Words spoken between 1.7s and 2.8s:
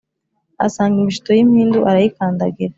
arayikandagira